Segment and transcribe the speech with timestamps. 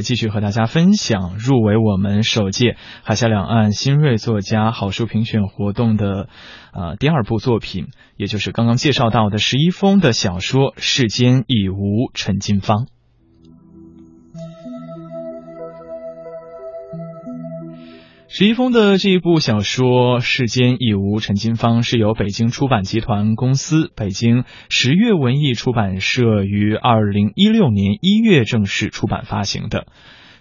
[0.00, 6.28] 继续和大家分享入围我们首届海峡两岸新锐作家好书评选活动的
[6.72, 12.86] 呃第二部作品，也就是刚刚介绍到的十一封的小说《世间已无陈金芳》。
[18.30, 29.86] 石一峰的这一部小说《世间已无陈金芳》是由北京出版集团公司、北京十月文艺出版社于二零一六年一月正式出版发行的。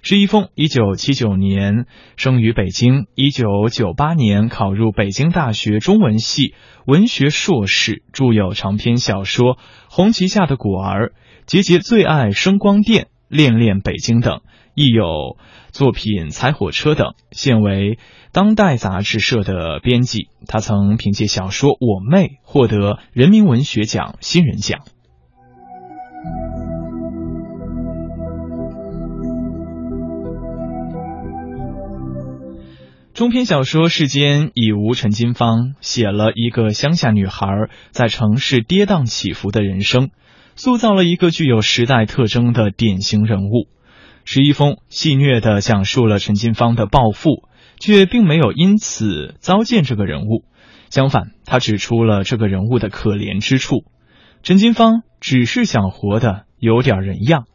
[0.01, 1.85] 石一峰一九七九年
[2.17, 6.53] 生于北京，一九九八年考入北京大学中文系
[6.85, 9.55] 文学硕士，著有长篇小说
[9.89, 11.07] 《红旗下的果儿》
[11.45, 14.41] 《杰杰最爱声光电》《恋恋北京》等。
[14.79, 15.37] 亦有
[15.71, 17.97] 作品《踩火车》等，现为
[18.31, 20.29] 当代杂志社的编辑。
[20.45, 24.81] 他曾凭借小说《我妹》获得人民文学奖新人奖。
[33.15, 37.47] 中篇小说《世间已无陈金芳》写了一个乡下女孩
[37.89, 40.11] 在城市跌宕起伏的人生，
[40.55, 43.67] 塑造了一个具有时代特征的典型人物。
[44.29, 47.47] 石一峰戏谑地讲述了陈金芳的暴富，
[47.79, 50.43] 却并没有因此糟践这个人物。
[50.89, 53.85] 相反，他指出了这个人物的可怜之处。
[54.43, 57.45] 陈金芳只是想活得有点人样，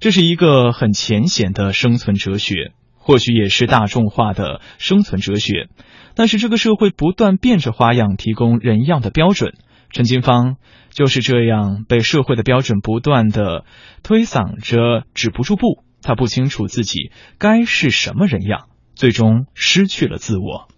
[0.00, 5.68] 这是一个很浅显的生存哲学，或许也是大众化的生存哲学。
[6.14, 9.52] 但是这个社会不断变着花样提供人样的标准，
[9.90, 10.56] 陈金芳
[10.88, 13.66] 就是这样被社会的标准不断的
[14.02, 15.84] 推搡着，止不住步。
[16.02, 20.68] 他不清楚自己该是什么人样，最终失去了自我。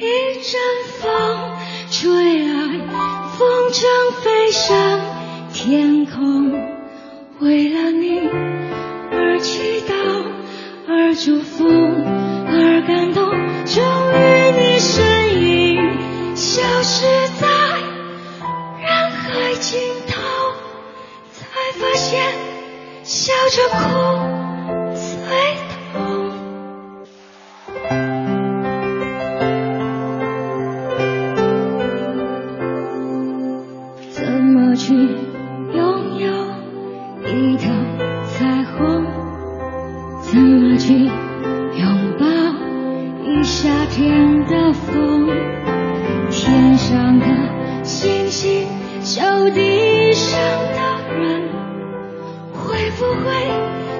[0.40, 0.60] 阵
[1.00, 1.56] 风
[1.90, 2.54] 吹来，
[3.36, 3.82] 风筝
[4.22, 6.77] 飞上天空。
[7.40, 8.18] 为了你
[9.12, 9.94] 而祈祷，
[10.88, 13.30] 而祝福，而感动，
[13.64, 17.06] 终于你身影消失
[17.38, 17.46] 在
[18.80, 19.78] 人海尽
[20.08, 20.20] 头，
[21.32, 21.46] 才
[21.78, 22.20] 发现
[23.04, 24.37] 笑着哭。
[40.78, 41.10] 去拥
[42.20, 42.26] 抱
[43.24, 45.28] 一夏天的风，
[46.30, 47.26] 天上的
[47.82, 48.64] 星星，
[49.00, 50.78] 笑地上的
[51.18, 51.48] 人，
[52.52, 53.26] 会不会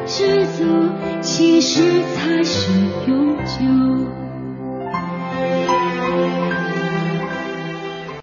[0.06, 0.64] 知足？
[1.20, 1.82] 其实
[2.14, 2.47] 才。